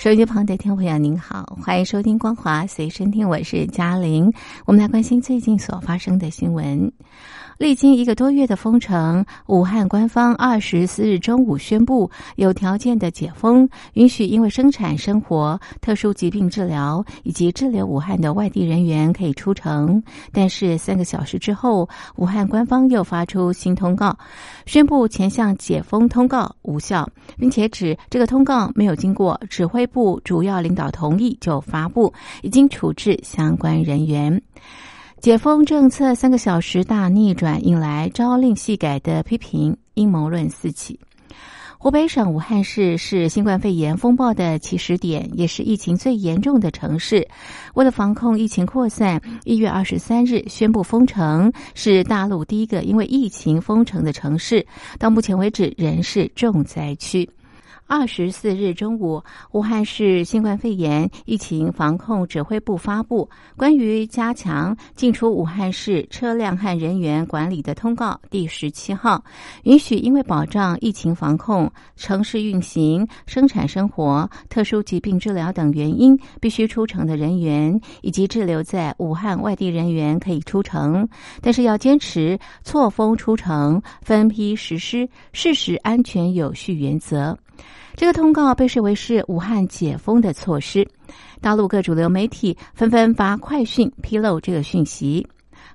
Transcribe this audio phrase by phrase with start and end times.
[0.00, 4.32] 手机旁的听众朋友您好，欢迎收听光华随身听，我是嘉玲。
[4.64, 6.90] 我们来关心最近所发生的新闻。
[7.60, 20.02] 历经一个多月的封城，武汉官方二十四日中午宣布有条件的解封，允许因为生产、生活、特殊疾病治疗以及滞留武汉的外地人员可以出城。
[20.32, 24.18] 但是三个小时之后，武汉官方又发出新通告，
[24.64, 27.06] 宣布前项解封通告无效，
[27.36, 34.40] 并且指这个通告没有经过指挥部主要领导同意就发布，已经处置相关人员。
[35.20, 40.98] 解封政策三个小时大逆转，引来朝令夕改的批评，阴谋论四起。
[41.76, 47.28] 湖北省武汉市是新冠肺炎风暴的起始点，也是疫情最严重的城市。
[47.74, 54.66] 为了防控疫情扩散，一月二十三日宣布封城，是大陆第一个因为疫情封城的城市。
[54.98, 57.28] 到目前为止，仍是重灾区。
[57.90, 69.24] 二十四日中午，武汉市新冠肺炎疫情防控指挥部发布关于加强进出武汉市车辆和人员管理的通告第十七号，
[69.64, 81.08] 允许因为保障疫情防控、城市运行、生产生活、特殊疾病治疗等原因必须出城的人员，以及滞留在武汉外地人员可以出城，
[81.40, 87.36] 但是要坚持错峰出城、分批实施事实安全有序原则。
[87.96, 90.86] 这个通告被视为是武汉解封的措施，
[91.40, 95.26] 大陆各主流媒体纷纷发快讯披露这个讯息。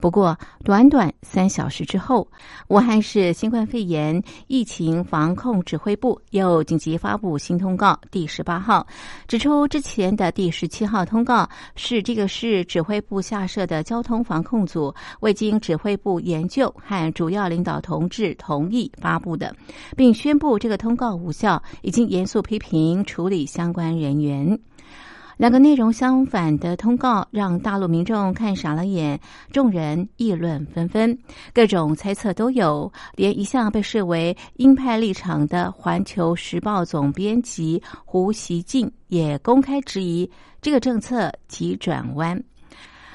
[0.00, 2.26] 不过，短短三小时之后，
[2.68, 8.86] 武汉市新冠肺炎疫情防控指挥部又紧急发布新通告第十八号，
[9.28, 19.54] 指出之前的第十七号通告是这个市指挥部下设的交通防控组未经指挥部研究和主要领导同志同意发布的，
[19.96, 24.58] 并宣布这个通告无效，已经严肃批评处理相关人员。
[25.38, 29.18] 两个内容相反的通告让大陆民众看傻了眼，
[29.50, 31.18] 众人议论纷纷，
[31.52, 32.92] 各种猜测都有。
[33.16, 42.40] 连一向被视为鹰派立场的《环球时报》总编辑胡锡进也公开质疑这个政策急转弯。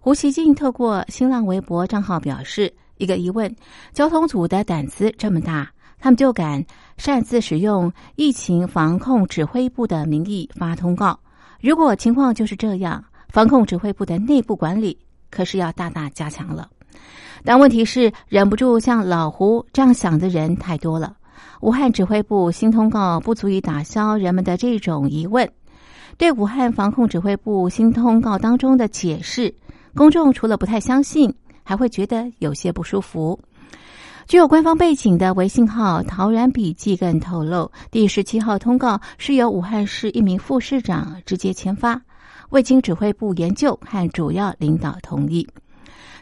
[0.00, 3.54] 胡锡进透过新浪微博账号表示：“一个疑问，
[3.92, 5.70] 交通组的胆子这么大，
[6.00, 6.64] 他们就敢
[6.96, 11.18] 擅自使用疫情防控指挥部的名义发通告。”
[11.60, 14.96] 如果情况就是这样，防控指挥部的内部管理
[15.30, 16.68] 可是要大大加强了。
[17.44, 21.16] 但问题是，忍不住像老胡这样想的人太多了。
[21.60, 25.48] 武汉指挥部新通告不足以打消人们的这种疑问。
[26.16, 29.54] 对武汉防控指挥部新通告当中的解释，
[29.94, 31.32] 公众除了不太相信，
[31.62, 33.38] 还会觉得有些不舒服。
[34.28, 41.98] 具有官方背景的微信号“陶然笔记”更透露，第十七号通告是由武汉市一名副市长直接签发，
[42.50, 45.48] 未经指挥部研究和主要领导同意。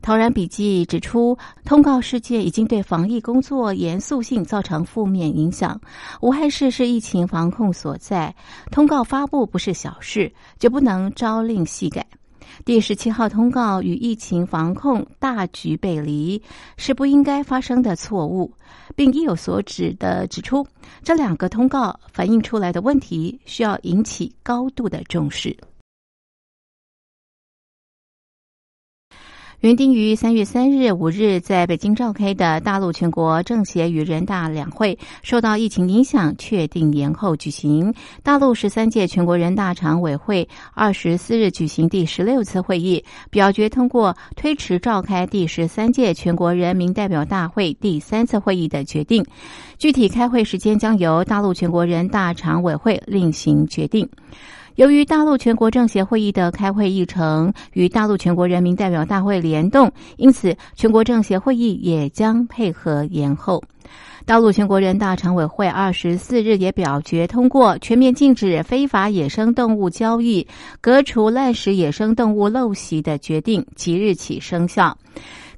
[0.00, 5.80] 陶然笔记指出，通告事件已经对防疫工作严肃性造成负面影响。
[6.22, 8.34] 武汉市是疫情防控所在，
[8.72, 12.04] 通告发布不是小事，就不能朝令夕改。
[12.64, 16.40] 第十七号通告与疫情防控大局背离，
[16.76, 18.52] 是不应该发生的错误，
[18.94, 20.64] 并意有所指的指出，
[21.02, 25.56] 这两个通告反映出来的问题需要引起高度的重视。
[29.62, 37.94] 原定于三月三日、五日在北京召开的大陆全国政协与人大两会，受到疫情影响，确定延后举行。
[38.24, 49.24] 大陆十三届全国人大常委会二十四日举行第十六次会议，表决通过推迟召开第十三届全国人民代表大会第三次会议的决定。
[49.78, 54.08] 具体开会时间将由大陆全国人大常委会另行决定。
[54.76, 63.62] 由于大陆全国政协会议的开会议程与大陆全国人民代表大会联动，因此全国政协会议也将配合延后。
[64.24, 70.46] 大陆全国人大常委会二十四日也表决通过全面禁止非法野生动物交易、
[70.80, 74.96] 革除滥食野生动物陋习的决定，即日起生效。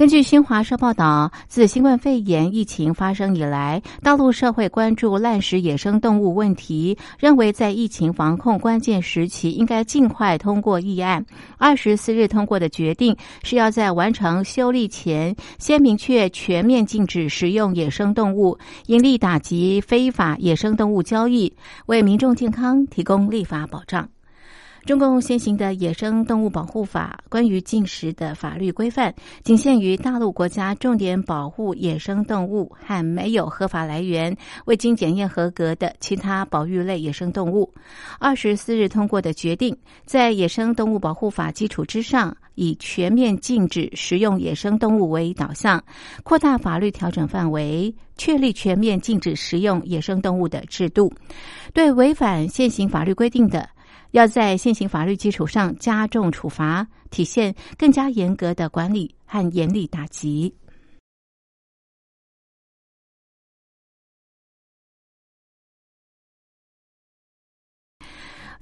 [0.00, 11.22] 根据新华社报道，自新冠肺炎疫情发生以来，大陆社会关注滥食野生动物问题，认为在疫情防控关键时期，应该尽快通过议案。
[11.58, 21.52] 二十四日通过的决定是要在完成修例前，先明确全面禁止食用野生动物，严厉打击非法野生动物交易，
[21.84, 24.08] 为民众健康提供立法保障。
[24.86, 37.72] 中共现行的野生动物保护法关于禁食的法律规范，仅限于大陆国家重点保护野生动物和没有合法来源、未经检验合格的其他保育类野生动物。
[38.18, 45.82] 二十四日通过的决定，在野生动物保护法基础之上，以全面禁止食用野生动物为导向，
[46.24, 51.12] 扩大法律调整范围，确立全面禁止食用野生动物的制度，
[51.74, 53.68] 对违反现行法律规定的。
[54.12, 60.54] 要在现行法律基础上加重处罚，体现更加严格的管理和严厉打击。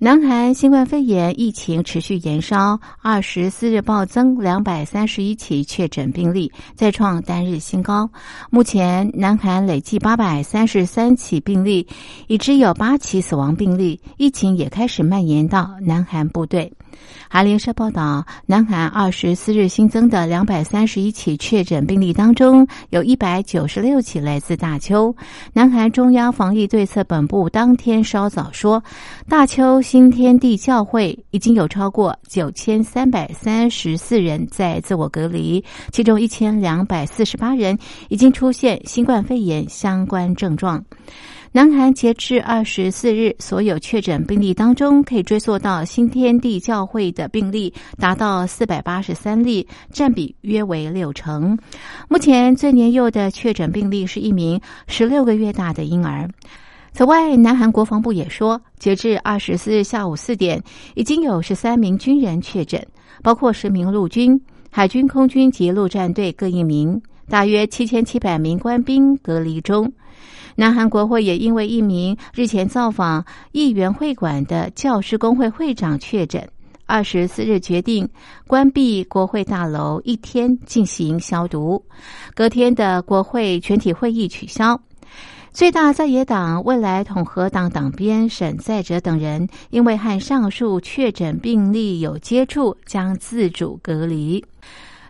[0.00, 8.08] 南韩新冠肺炎疫情持续延烧，二十四日暴增两百三十一起确诊病例，再创单日新高。
[8.48, 11.84] 目前，南韩累计八百三十三起病例，
[12.28, 16.72] 已知有八起死亡病例，疫情也开始蔓延到南韩部队。
[17.30, 25.14] 韩联社报道，南韩二十四日新增的两百三十一起确诊病例当中，有一百九十六起来自大邱。
[25.52, 28.82] 南韩中央防疫对策本部当天稍早说，
[29.28, 37.78] 大邱新天地教会已经有超过九千三百三十四人在自我隔离，其中一千两百四十八人
[38.10, 40.84] 已经出现新冠肺炎相关症状。
[41.52, 51.58] 南韩截至二十四日，所有确诊病例当中，可以追溯到新天地教会的病例达到四百八十三例，占比约为六成。
[52.10, 56.28] 目前最年幼的确诊病例是一名十六个月大的婴儿。
[56.98, 60.60] 此外，南韩国防部也说，截至二十四日下午四点，
[60.96, 62.84] 已经有十三名军人确诊，
[63.22, 64.36] 包括十名陆军、
[64.68, 69.92] 海军、空军及陆战队各一名，大约七千七百名官兵隔离中。
[70.56, 76.50] 南韩国会也因为一名日前造访议员会馆的教师工会会长确诊，
[76.84, 78.08] 二十四日决定
[78.48, 81.80] 关闭国会大楼一天进行消毒，
[82.34, 84.80] 隔天的国会全体会议取消。
[85.58, 94.44] 最大在野党未来统合党党鞭沈在哲等人，因为和上述确诊病例有接触，将自主隔离。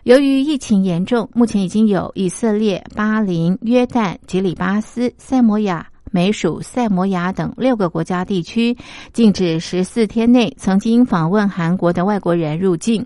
[0.05, 8.77] 由于疫情严重，目前已经有以色列、巴林、约旦、吉里巴斯、塞摩亚、美属塞摩亚等六个国家地区
[9.13, 13.05] 禁止十四天内曾经访问韩国的外国人入境。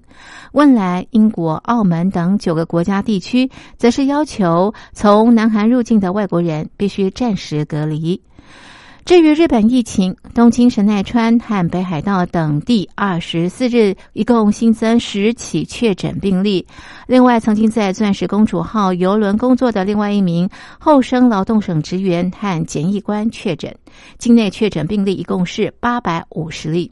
[0.53, 8.21] 汶莱、英国、澳门等九个国家地区则是要求从南韩入境的外国人必须暂时隔离。
[9.05, 16.65] 至于日本疫情，东京、神奈川和北海道等地二十四日一共新增十起确诊病例。
[17.05, 23.75] 另外，曾经在“钻石公主号”游轮工作的另外一名后生劳动省职员和检疫官确诊，
[24.17, 26.89] 境内确诊病例一共是八百五十例。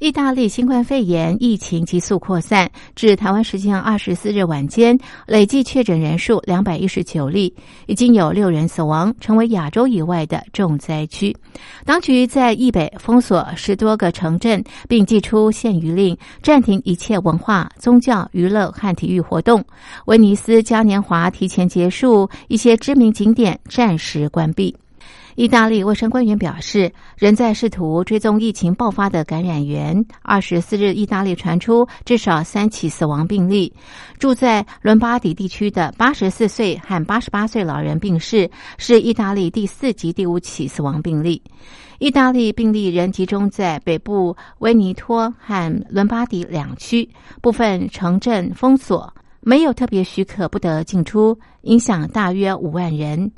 [0.00, 4.96] 意大利新冠肺炎疫情急速扩散，至台湾时间二十四日晚间，
[5.26, 7.52] 累计确诊人数两百一十九例，
[7.86, 11.36] 已经有六人死亡，成为亚洲以外的重灾区。
[11.84, 19.64] 当局在易北封锁十多个城镇，并寄出限娱令，暂停一切文化、宗教、娱乐和体育活动。
[20.06, 24.72] 威尼斯嘉年华提前结束，一些知名景点暂时关闭。
[25.38, 30.04] 意大利卫生官员表示，仍在试图追踪疫情爆发的感染源。
[30.20, 33.72] 二十四日，意大利传出至少三起死亡病例。
[34.18, 41.40] 住在伦巴底地区的八十四岁和八十八岁老人病逝，是意大利第四及第五起死亡病例。
[42.00, 47.08] 意大利病例仍集中在北部威尼托和伦巴底两区，
[47.40, 53.30] 部分城镇封锁，没有特别许可不得进出，影响大约五万人。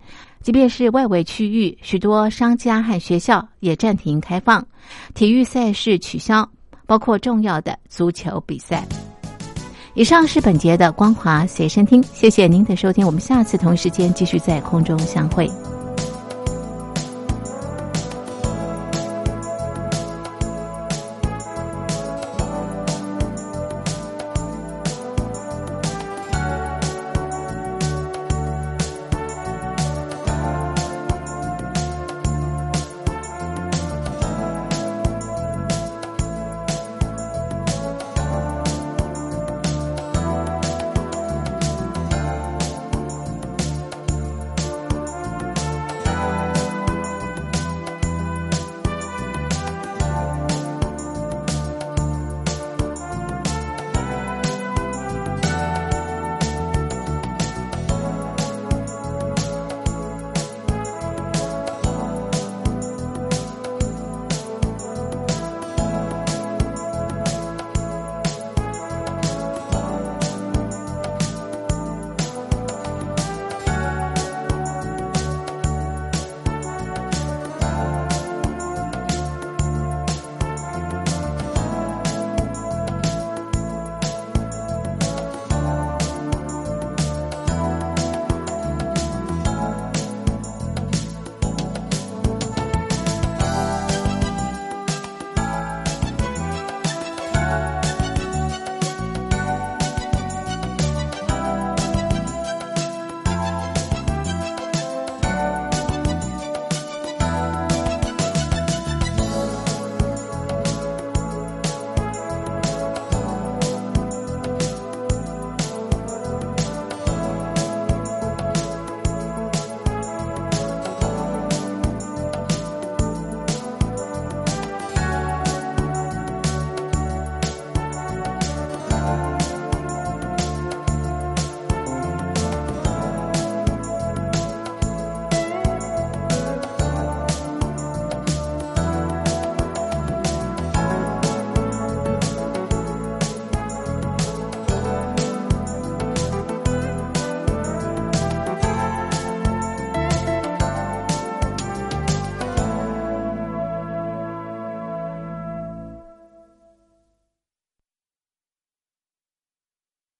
[0.43, 4.67] 即便是外围区域，许多商家和学校也暂停开放，
[5.15, 6.49] 体育赛事取消，
[6.87, 8.87] 包括重要的足球比赛。
[9.95, 15.51] 以上是本节的光华随身听，谢谢您的收听，我们下次同一时间继续在空中相会。